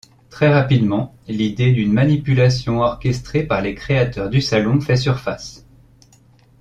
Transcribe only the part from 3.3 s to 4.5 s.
par les créateurs du